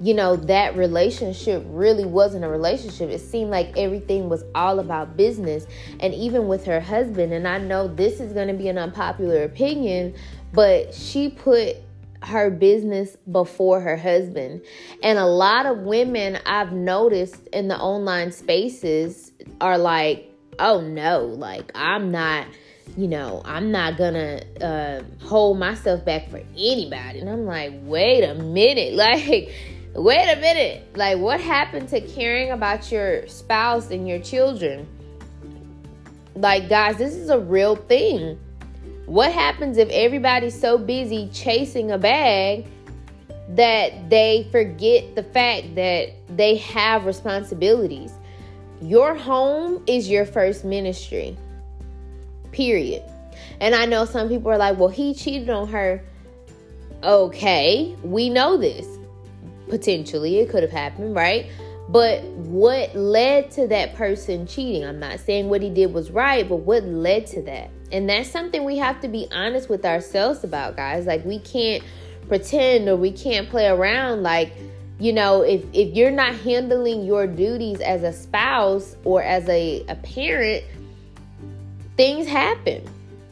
you 0.05 0.13
know, 0.13 0.35
that 0.35 0.77
relationship 0.77 1.65
really 1.65 2.05
wasn't 2.05 2.45
a 2.45 2.47
relationship. 2.47 3.09
It 3.09 3.21
seemed 3.21 3.49
like 3.49 3.75
everything 3.75 4.29
was 4.29 4.43
all 4.53 4.77
about 4.77 5.17
business. 5.17 5.65
And 5.99 6.13
even 6.13 6.47
with 6.47 6.63
her 6.65 6.79
husband, 6.79 7.33
and 7.33 7.47
I 7.47 7.57
know 7.57 7.87
this 7.87 8.19
is 8.19 8.31
going 8.31 8.47
to 8.49 8.53
be 8.53 8.67
an 8.67 8.77
unpopular 8.77 9.41
opinion, 9.41 10.13
but 10.53 10.93
she 10.93 11.29
put 11.29 11.77
her 12.21 12.51
business 12.51 13.17
before 13.31 13.81
her 13.81 13.97
husband. 13.97 14.61
And 15.01 15.17
a 15.17 15.25
lot 15.25 15.65
of 15.65 15.79
women 15.79 16.37
I've 16.45 16.71
noticed 16.71 17.47
in 17.47 17.67
the 17.67 17.77
online 17.77 18.31
spaces 18.31 19.31
are 19.59 19.79
like, 19.79 20.31
oh 20.59 20.81
no, 20.81 21.25
like 21.25 21.71
I'm 21.73 22.11
not 22.11 22.45
you 22.97 23.07
know, 23.07 23.41
I'm 23.43 23.71
not 23.71 23.97
gonna 23.97 24.41
uh, 24.61 25.01
hold 25.25 25.57
myself 25.57 26.05
back 26.05 26.29
for 26.29 26.41
anybody. 26.55 27.19
And 27.19 27.29
I'm 27.29 27.45
like, 27.45 27.73
wait 27.81 28.23
a 28.23 28.35
minute, 28.35 28.93
like 28.93 29.51
wait 29.95 30.29
a 30.29 30.39
minute. 30.39 30.95
Like, 30.95 31.17
what 31.17 31.39
happened 31.39 31.89
to 31.89 32.01
caring 32.01 32.51
about 32.51 32.91
your 32.91 33.27
spouse 33.27 33.91
and 33.91 34.07
your 34.07 34.19
children? 34.19 34.87
Like, 36.35 36.67
guys, 36.67 36.97
this 36.97 37.15
is 37.15 37.29
a 37.29 37.39
real 37.39 37.75
thing. 37.75 38.37
What 39.05 39.31
happens 39.31 39.77
if 39.77 39.89
everybody's 39.89 40.59
so 40.59 40.77
busy 40.77 41.29
chasing 41.31 41.91
a 41.91 41.97
bag 41.97 42.67
that 43.49 44.09
they 44.09 44.47
forget 44.51 45.15
the 45.15 45.23
fact 45.23 45.75
that 45.75 46.09
they 46.35 46.57
have 46.57 47.05
responsibilities? 47.05 48.11
Your 48.81 49.15
home 49.15 49.81
is 49.87 50.09
your 50.09 50.25
first 50.25 50.65
ministry, 50.65 51.37
period. 52.51 53.03
And 53.61 53.73
I 53.73 53.85
know 53.85 54.03
some 54.03 54.27
people 54.27 54.51
are 54.51 54.57
like, 54.57 54.77
well, 54.77 54.89
he 54.89 55.13
cheated 55.13 55.49
on 55.49 55.69
her. 55.69 56.03
Okay, 57.03 57.95
we 58.03 58.29
know 58.29 58.57
this 58.57 58.87
potentially 59.69 60.39
it 60.39 60.49
could 60.49 60.63
have 60.63 60.71
happened, 60.71 61.15
right? 61.15 61.49
But 61.87 62.23
what 62.23 62.95
led 62.95 63.51
to 63.51 63.67
that 63.67 63.93
person 63.95 64.47
cheating? 64.47 64.83
I'm 64.83 64.99
not 64.99 65.19
saying 65.19 65.49
what 65.49 65.61
he 65.61 65.69
did 65.69 65.93
was 65.93 66.09
right, 66.09 66.47
but 66.47 66.57
what 66.57 66.83
led 66.83 67.27
to 67.27 67.41
that? 67.43 67.69
And 67.91 68.09
that's 68.09 68.29
something 68.29 68.63
we 68.63 68.77
have 68.77 69.01
to 69.01 69.07
be 69.07 69.27
honest 69.31 69.69
with 69.69 69.85
ourselves 69.85 70.43
about, 70.43 70.75
guys. 70.75 71.05
Like 71.05 71.23
we 71.25 71.39
can't 71.39 71.83
pretend 72.27 72.89
or 72.89 72.95
we 72.95 73.11
can't 73.11 73.49
play 73.49 73.67
around 73.67 74.23
like 74.23 74.51
you 74.99 75.13
know 75.13 75.41
if 75.41 75.63
if 75.73 75.95
you're 75.95 76.11
not 76.11 76.33
handling 76.35 77.05
your 77.05 77.27
duties 77.27 77.79
as 77.81 78.03
a 78.03 78.13
spouse 78.13 78.95
or 79.03 79.21
as 79.21 79.47
a, 79.49 79.85
a 79.89 79.95
parent 79.97 80.63
things 81.97 82.27
happen 82.27 82.83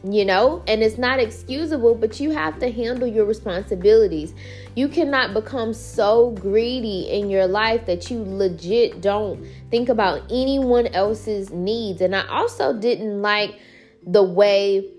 you 0.04 0.24
know? 0.24 0.62
And 0.66 0.82
it's 0.82 0.98
not 0.98 1.18
excusable 1.18 1.94
but 1.94 2.20
you 2.20 2.30
have 2.30 2.58
to 2.60 2.70
handle 2.70 3.08
your 3.08 3.24
responsibilities. 3.24 4.34
You 4.74 4.88
cannot 4.88 5.34
become 5.34 5.72
so 5.72 6.30
greedy 6.32 7.08
in 7.10 7.30
your 7.30 7.46
life 7.46 7.86
that 7.86 8.10
you 8.10 8.24
legit 8.24 9.00
don't 9.00 9.44
think 9.70 9.88
about 9.88 10.22
anyone 10.30 10.88
else's 10.88 11.50
needs. 11.50 12.00
And 12.00 12.14
i 12.14 12.26
also 12.28 12.78
didn't 12.78 13.22
like 13.22 13.58
the 14.06 14.22
way 14.22 14.90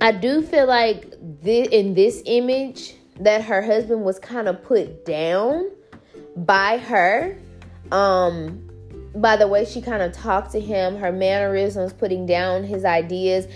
i 0.00 0.12
do 0.12 0.42
feel 0.42 0.66
like 0.66 1.14
this, 1.42 1.68
in 1.68 1.94
this 1.94 2.22
image 2.26 2.94
that 3.18 3.42
her 3.42 3.60
husband 3.60 4.02
was 4.04 4.18
kind 4.18 4.48
of 4.48 4.62
put 4.62 5.04
down 5.04 5.68
by 6.36 6.78
her 6.78 7.36
um 7.92 8.66
by 9.16 9.36
the 9.36 9.46
way 9.46 9.64
she 9.64 9.82
kind 9.82 10.02
of 10.02 10.12
talked 10.12 10.52
to 10.52 10.60
him 10.60 10.96
her 10.96 11.10
mannerisms 11.10 11.92
putting 11.92 12.24
down 12.24 12.62
his 12.62 12.84
ideas 12.84 13.46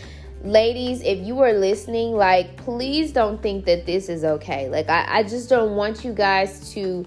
ladies, 0.45 1.01
if 1.01 1.19
you 1.27 1.41
are 1.41 1.55
listening, 1.55 2.13
like, 2.13 2.57
please 2.57 3.13
don't 3.13 3.43
think 3.43 3.65
that 3.65 3.87
this 3.87 4.09
is 4.09 4.25
okay. 4.25 4.69
Like, 4.69 4.89
I, 4.89 5.07
I 5.09 5.23
just 5.23 5.49
don't 5.49 5.75
want 5.75 6.05
you 6.05 6.13
guys 6.13 6.73
to, 6.75 7.07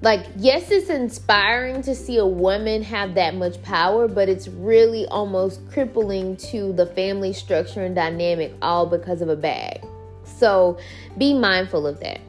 like, 0.00 0.26
yes, 0.36 0.70
it's 0.70 0.88
inspiring 0.88 1.82
to 1.82 1.94
see 1.94 2.16
a 2.16 2.26
woman 2.26 2.82
have 2.82 3.14
that 3.14 3.34
much 3.34 3.62
power, 3.62 4.08
but 4.08 4.28
it's 4.28 4.48
really 4.48 5.06
almost 5.06 5.60
crippling 5.70 6.36
to 6.38 6.72
the 6.72 6.86
family 6.86 7.34
structure 7.34 7.84
and 7.84 7.94
dynamic 7.94 8.54
all 8.62 8.86
because 8.86 9.20
of 9.20 9.28
a 9.28 9.36
bag. 9.36 9.84
So 10.24 10.78
be 11.18 11.34
mindful 11.34 11.86
of 11.86 12.00
that. 12.00 12.20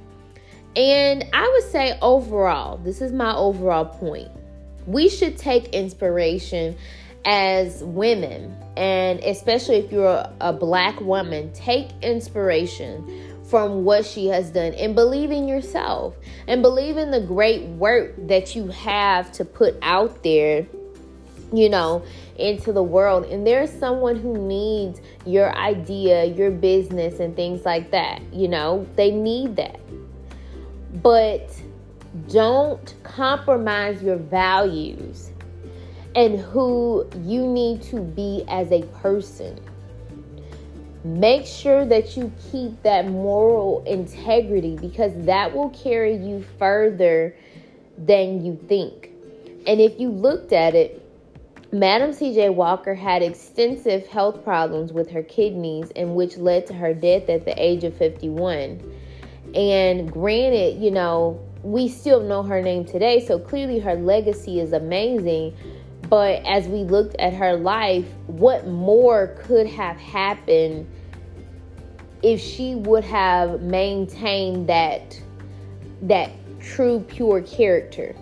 And 0.76 1.26
I 1.34 1.50
would 1.50 1.72
say 1.72 1.98
overall, 2.02 2.78
this 2.78 3.02
is 3.02 3.12
my 3.12 3.34
overall 3.36 3.86
point. 3.86 4.30
We 4.86 5.10
should 5.10 5.38
take 5.38 5.68
inspiration 5.70 6.76
as 7.26 7.84
women, 7.84 8.56
and 8.76 9.20
especially 9.20 9.76
if 9.76 9.92
you're 9.92 10.06
a, 10.06 10.34
a, 10.42 10.54
black 10.54 11.00
woman, 11.02 11.52
take 11.54 11.90
inspiration 12.02 13.38
from 13.44 13.84
what 13.84 14.06
she 14.06 14.28
has 14.28 14.50
done 14.52 14.74
and 14.76 14.96
believe 14.96 15.30
in 15.30 15.48
yourself 15.48 16.16
and 16.48 16.62
believe 16.62 16.98
in 16.98 17.12
the 17.12 17.22
great 17.22 17.64
work 17.64 18.14
that 18.28 18.56
you 18.56 18.68
have 18.70 19.32
to 19.34 19.46
put 19.46 19.78
out 19.82 20.24
there, 20.24 20.66
you 21.52 21.70
know, 21.70 22.04
into 22.38 22.72
the 22.72 22.82
world. 22.82 23.26
And 23.26 23.46
there's 23.46 23.72
someone 23.72 24.16
who 24.16 24.38
needs 24.38 25.02
your 25.26 25.56
idea, 25.56 26.26
your 26.26 26.50
business, 26.50 27.20
and 27.20 27.36
things 27.36 27.66
like 27.66 27.92
that, 27.92 28.22
you 28.34 28.48
know, 28.48 28.88
they 28.96 29.12
need 29.12 29.58
that. 29.58 29.80
But 31.02 31.54
don't 32.30 32.94
compromise 33.04 34.02
your 34.02 34.18
values 34.18 35.31
and 36.16 36.40
who 36.40 37.08
you 37.24 37.46
need 37.46 37.82
to 37.84 38.02
be 38.02 38.44
as 38.48 38.72
a 38.72 38.84
person. 39.02 39.60
Make 41.04 41.46
sure 41.46 41.86
that 41.86 42.16
you 42.16 42.32
keep 42.52 42.84
that 42.84 43.08
moral 43.08 43.84
integrity 43.86 44.76
because 44.76 45.12
that 45.26 45.56
will 45.56 45.70
carry 45.70 46.16
you 46.16 46.46
further 46.60 47.36
than 47.98 48.46
you 48.46 48.60
think. 48.68 49.10
And 49.66 49.80
if 49.80 50.00
you 50.00 50.10
looked 50.10 50.54
at 50.54 50.76
it, 50.76 51.02
Madam 51.74 52.12
CJ 52.12 52.54
Walker 52.54 52.94
had 52.94 53.24
extensive 53.24 54.06
health 54.08 54.44
problems 54.44 54.92
with 54.92 55.10
her 55.12 55.24
kidneys, 55.24 55.90
and 55.96 56.16
which 56.16 56.36
led 56.36 56.68
to 56.68 56.74
her 56.74 56.94
death 56.94 57.30
at 57.30 57.46
the 57.46 57.54
age 57.58 57.86
of 57.86 57.96
51. 57.96 58.82
And 59.56 60.12
granted, 60.12 60.82
you 60.82 60.92
know, 60.92 61.40
we 61.64 61.88
still 61.88 62.22
know 62.22 62.44
her 62.44 62.62
name 62.62 62.84
today, 62.84 63.26
so 63.26 63.40
clearly 63.40 63.80
her 63.80 63.96
legacy 63.96 64.60
is 64.60 64.74
amazing. 64.74 65.56
But 66.12 66.46
as 66.46 66.68
we 66.68 66.84
looked 66.84 67.16
at 67.20 67.34
her 67.34 67.56
life, 67.56 68.04
what 68.28 68.68
more 68.68 69.28
could 69.44 69.66
have 69.66 69.96
happened 69.96 70.86
if 72.22 72.42
she 72.42 72.76
would 72.76 73.06
have 73.06 73.62
maintained 73.62 74.68
that 74.68 75.18
that 76.02 76.30
true 76.60 77.00
pure 77.08 77.40
character? 77.44 78.14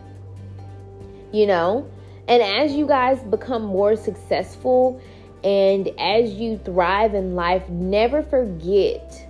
You 1.31 1.47
know? 1.47 1.89
And 2.27 2.43
as 2.43 2.73
you 2.73 2.85
guys 2.85 3.23
become 3.23 3.63
more 3.63 3.95
successful 3.95 5.01
and 5.43 5.87
as 5.97 6.33
you 6.33 6.59
thrive 6.59 7.15
in 7.15 7.33
life, 7.33 7.67
never 7.69 8.21
forget 8.21 9.27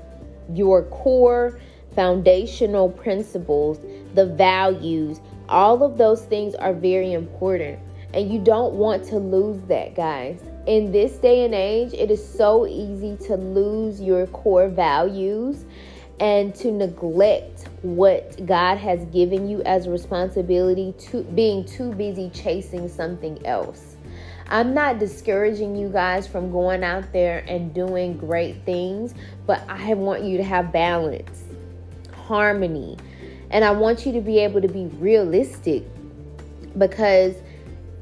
your 0.54 0.84
core 0.84 1.58
foundational 1.96 2.89
principles, 2.89 3.80
the 4.16 4.25
values, 4.25 5.22
All 5.48 5.82
of 5.82 5.98
those 5.98 6.24
things 6.25 6.56
are 6.56 6.74
very 6.74 7.13
important. 7.13 7.80
And 8.13 8.32
you 8.32 8.39
don't 8.39 8.74
want 8.74 9.04
to 9.06 9.18
lose 9.18 9.62
that, 9.68 9.96
guys. 9.96 10.42
In 10.66 10.92
this 10.92 11.13
day 11.18 11.46
and 11.46 11.54
age, 11.54 11.94
it 11.94 12.10
is 12.10 12.28
so 12.28 12.66
easy 12.66 13.18
to 13.28 13.36
lose 13.36 14.01
your 14.01 14.28
core 14.28 14.68
values 14.68 15.66
and 16.20 16.54
to 16.56 16.72
neglect 16.72 17.70
what 17.82 18.46
God 18.46 18.78
has 18.78 19.06
given 19.06 19.48
you 19.48 19.62
as 19.63 19.88
responsibility 19.88 20.94
to 21.00 21.24
being 21.24 21.63
too 21.66 21.94
busy 21.94 22.30
chasing 22.32 22.89
something 22.89 23.46
else. 23.46 23.96
I'm 24.48 24.74
not 24.74 24.98
discouraging 24.98 25.75
you 25.75 25.89
guys 25.89 26.28
from 26.28 26.51
going 26.51 26.84
out 26.84 27.13
there 27.13 27.46
and 27.48 27.74
doing 27.74 28.18
great 28.18 28.66
things, 28.66 29.13
but 29.46 29.63
I 29.70 29.94
want 29.94 30.24
you 30.24 30.38
to 30.38 30.44
have 30.44 30.72
balance, 30.72 31.44
harmony, 32.25 32.98
and 33.51 33.63
I 33.63 33.72
want 33.72 34.06
you 34.06 34.12
to 34.13 34.22
be 34.22 34.39
able 34.39 34.62
to 34.62 34.68
be 34.68 34.88
realistic 34.98 35.84
because 36.78 37.36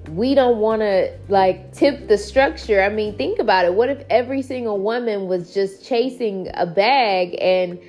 we 0.10 0.36
don't 0.36 0.58
want 0.58 0.82
to 0.82 1.18
like 1.28 1.74
tip 1.74 2.08
the 2.08 2.18
structure. 2.18 2.82
I 2.82 2.90
mean, 2.90 3.18
think 3.18 3.40
about 3.40 3.66
it. 3.66 3.74
What 3.74 3.90
if 3.90 4.04
every 4.10 4.42
single 4.42 4.80
woman 4.80 5.28
was 5.28 5.54
just 5.54 5.86
chasing 5.86 6.50
a 6.54 6.66
bag 6.66 7.38
and 7.42 7.80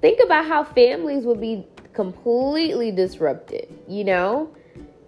think 0.00 0.20
about 0.24 0.46
how 0.46 0.64
families 0.64 1.24
would 1.24 1.40
be 1.40 1.66
completely 1.92 2.92
disrupted, 2.92 3.68
you 3.88 4.04
know? 4.04 4.54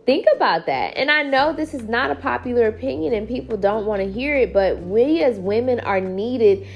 Think 0.07 0.27
about 0.35 0.67
that. 0.67 0.97
And 0.97 1.11
I 1.11 1.23
know 1.23 1.53
this 1.53 1.73
is 1.73 1.85
not 1.85 2.11
a 2.11 2.17
popular 2.17 2.67
opinion 2.67 3.15
and 3.15 3.29
people 3.29 3.57
don't 3.57 3.87
want 3.87 4.03
to 4.03 4.11
hear 4.11 4.37
it, 4.37 4.53
but 4.53 4.81
we 4.81 5.23
as 5.23 5.39
women 5.39 5.79
are 5.81 6.01
needed 6.01 6.67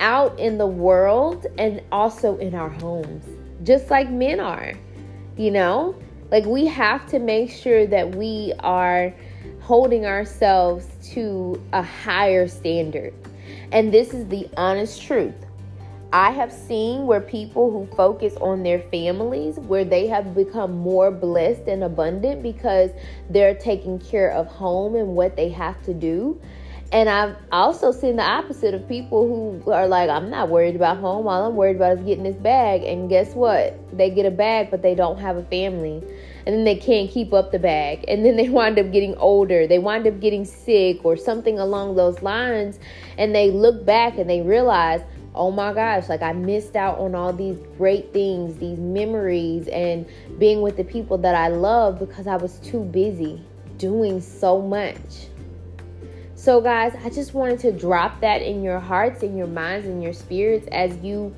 out 0.00 0.36
in 0.40 0.58
the 0.58 0.66
world 0.66 1.46
and 1.58 1.80
also 1.92 2.36
in 2.38 2.56
our 2.56 2.70
homes, 2.70 3.24
just 3.62 3.88
like 3.88 4.10
men 4.10 4.40
are, 4.40 4.72
you 5.36 5.52
know? 5.52 5.94
Like 6.32 6.46
we 6.46 6.64
have 6.66 7.06
to 7.08 7.18
make 7.18 7.50
sure 7.50 7.86
that 7.86 8.16
we 8.16 8.54
are 8.60 9.14
holding 9.60 10.06
ourselves 10.06 10.88
to 11.12 11.62
a 11.74 11.82
higher 11.82 12.48
standard. 12.48 13.12
And 13.70 13.92
this 13.92 14.14
is 14.14 14.26
the 14.28 14.48
honest 14.56 15.02
truth. 15.02 15.34
I 16.14 16.30
have 16.30 16.50
seen 16.50 17.06
where 17.06 17.20
people 17.20 17.70
who 17.70 17.86
focus 17.96 18.34
on 18.36 18.62
their 18.62 18.80
families, 18.80 19.56
where 19.58 19.84
they 19.84 20.06
have 20.06 20.34
become 20.34 20.72
more 20.72 21.10
blessed 21.10 21.68
and 21.68 21.84
abundant 21.84 22.42
because 22.42 22.90
they're 23.28 23.54
taking 23.54 23.98
care 23.98 24.30
of 24.30 24.46
home 24.46 24.94
and 24.94 25.08
what 25.08 25.36
they 25.36 25.50
have 25.50 25.82
to 25.84 25.92
do. 25.92 26.40
And 26.92 27.08
I've 27.08 27.36
also 27.50 27.90
seen 27.90 28.16
the 28.16 28.22
opposite 28.22 28.74
of 28.74 28.86
people 28.86 29.26
who 29.64 29.70
are 29.70 29.88
like, 29.88 30.10
I'm 30.10 30.28
not 30.28 30.50
worried 30.50 30.76
about 30.76 30.98
home. 30.98 31.26
All 31.26 31.46
I'm 31.46 31.56
worried 31.56 31.76
about 31.76 31.96
is 31.96 32.04
getting 32.04 32.22
this 32.22 32.36
bag. 32.36 32.82
And 32.82 33.08
guess 33.08 33.34
what? 33.34 33.78
They 33.96 34.10
get 34.10 34.26
a 34.26 34.30
bag, 34.30 34.70
but 34.70 34.82
they 34.82 34.94
don't 34.94 35.18
have 35.18 35.38
a 35.38 35.44
family. 35.44 36.02
And 36.44 36.54
then 36.54 36.64
they 36.64 36.76
can't 36.76 37.10
keep 37.10 37.32
up 37.32 37.50
the 37.50 37.58
bag. 37.58 38.04
And 38.08 38.26
then 38.26 38.36
they 38.36 38.48
wind 38.50 38.78
up 38.78 38.92
getting 38.92 39.14
older. 39.16 39.66
They 39.66 39.78
wind 39.78 40.06
up 40.06 40.20
getting 40.20 40.44
sick 40.44 41.02
or 41.02 41.16
something 41.16 41.58
along 41.58 41.96
those 41.96 42.20
lines. 42.20 42.78
And 43.16 43.34
they 43.34 43.50
look 43.50 43.86
back 43.86 44.18
and 44.18 44.28
they 44.28 44.42
realize, 44.42 45.00
oh 45.34 45.50
my 45.50 45.72
gosh, 45.72 46.10
like 46.10 46.20
I 46.20 46.34
missed 46.34 46.76
out 46.76 46.98
on 46.98 47.14
all 47.14 47.32
these 47.32 47.56
great 47.78 48.12
things, 48.12 48.58
these 48.58 48.78
memories, 48.78 49.66
and 49.68 50.04
being 50.38 50.60
with 50.60 50.76
the 50.76 50.84
people 50.84 51.16
that 51.18 51.34
I 51.34 51.48
love 51.48 51.98
because 51.98 52.26
I 52.26 52.36
was 52.36 52.58
too 52.58 52.80
busy 52.84 53.40
doing 53.78 54.20
so 54.20 54.60
much. 54.60 55.28
So, 56.42 56.60
guys, 56.60 56.92
I 57.04 57.08
just 57.08 57.34
wanted 57.34 57.60
to 57.60 57.70
drop 57.70 58.20
that 58.20 58.42
in 58.42 58.64
your 58.64 58.80
hearts, 58.80 59.22
in 59.22 59.36
your 59.36 59.46
minds, 59.46 59.86
in 59.86 60.02
your 60.02 60.12
spirits 60.12 60.66
as 60.72 60.96
you 60.96 61.32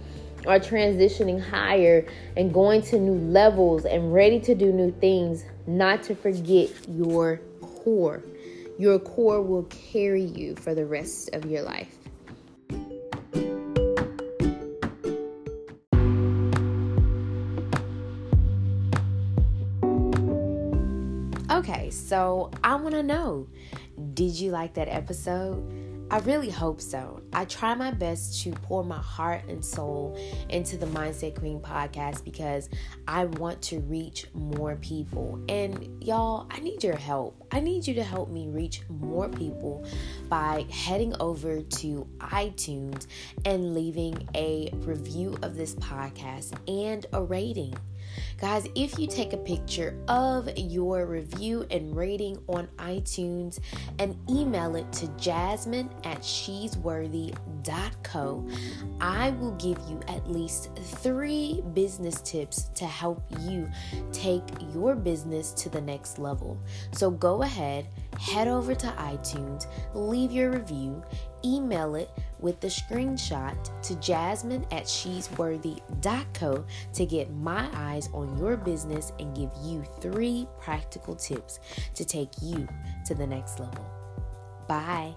are 0.47 0.59
transitioning 0.59 1.39
higher 1.39 2.07
and 2.39 2.55
going 2.55 2.81
to 2.85 2.99
new 2.99 3.19
levels 3.31 3.85
and 3.85 4.15
ready 4.15 4.41
to 4.41 4.55
do 4.55 4.73
new 4.73 4.93
things, 4.93 5.45
not 5.67 6.03
to 6.05 6.15
forget 6.15 6.71
your 6.89 7.39
core. 7.61 8.23
Your 8.79 8.99
core 8.99 9.43
will 9.43 9.65
carry 9.65 10.25
you 10.25 10.57
for 10.57 10.75
the 10.75 10.87
rest 10.87 11.29
of 11.35 11.45
your 11.45 11.61
life. 11.61 11.99
Okay, 21.51 21.91
so 21.91 22.51
I 22.65 22.75
want 22.77 22.95
to 22.95 23.03
know 23.03 23.47
did 24.15 24.39
you 24.39 24.51
like 24.51 24.75
that 24.75 24.89
episode? 24.89 25.85
I 26.11 26.19
really 26.19 26.51
hope 26.51 26.81
so. 26.81 27.23
I 27.33 27.47
try 27.47 27.75
my 27.75 27.91
best 27.91 28.43
to 28.43 28.53
pour 28.53 28.85
my 28.85 28.99
heart 28.99 29.49
and 29.49 29.65
soul 29.65 30.19
into 30.51 30.77
the 30.77 30.87
Mindset 30.87 31.39
Queen 31.39 31.61
podcast 31.61 32.25
because 32.25 32.69
I 33.09 33.25
want 33.25 33.63
to 33.63 33.81
reach 33.81 34.27
more 34.35 34.77
people. 34.77 35.43
And 35.49 36.05
y'all, 36.05 36.47
I 36.51 36.61
need 36.61 36.85
your 36.85 36.97
help. 36.97 37.43
I 37.51 37.61
need 37.61 37.87
you 37.87 37.95
to 37.95 38.03
help 38.03 38.29
me 38.29 38.49
reach 38.49 38.83
more 38.89 39.29
people 39.29 39.87
by 40.29 40.67
heading 40.71 41.15
over 41.21 41.63
to 41.63 42.07
iTunes 42.19 43.07
and 43.47 43.75
leaving 43.75 44.29
a 44.35 44.71
review 44.75 45.37
of 45.43 45.57
this 45.57 45.75
podcast 45.77 46.53
and 46.69 47.07
a 47.13 47.23
rating. 47.23 47.75
Guys, 48.39 48.67
if 48.75 48.99
you 48.99 49.07
take 49.07 49.33
a 49.33 49.39
picture 49.39 49.97
of 50.09 50.49
your 50.57 51.07
review 51.07 51.65
and 51.71 51.97
rating 51.97 52.37
on 52.49 52.67
iTunes 52.79 53.61
and 53.99 54.17
email 54.29 54.77
it 54.77 54.91
to 54.93 55.07
jasmine 55.17 55.91
at 56.05 56.25
she'sworthy.co, 56.25 58.49
I 59.01 59.31
will 59.31 59.53
give 59.53 59.79
you 59.89 60.01
at 60.09 60.31
least 60.31 60.71
three 60.77 61.63
business 61.73 62.21
tips 62.21 62.65
to 62.75 62.87
help 62.87 63.23
you 63.41 63.69
take 64.13 64.43
your 64.75 64.95
business 64.95 65.53
to 65.53 65.69
the 65.69 65.81
next 65.81 66.19
level. 66.19 66.59
So 66.93 67.11
go 67.11 67.43
ahead, 67.43 67.87
head 68.19 68.49
over 68.49 68.75
to 68.75 68.87
iTunes, 68.89 69.67
leave 69.95 70.33
your 70.33 70.51
review, 70.51 71.03
email 71.45 71.95
it 71.95 72.11
with 72.45 72.61
the 72.61 72.69
screenshot 72.69 73.57
to 73.83 73.97
jasmine 73.97 74.67
at 74.71 74.87
she'sworthy.co 74.87 76.65
to 76.93 77.07
get 77.07 77.33
my 77.33 77.67
eyes 77.73 78.11
on 78.13 78.37
your 78.37 78.57
business 78.59 79.13
and 79.19 79.35
give 79.35 79.51
you 79.63 79.83
three 80.01 80.47
practical 80.61 81.17
tips 81.17 81.59
to 81.95 82.05
take 82.05 82.29
you 82.43 82.69
to 83.07 83.15
the 83.15 83.27
next 83.27 83.59
level. 83.59 83.91
Bye. 84.69 85.15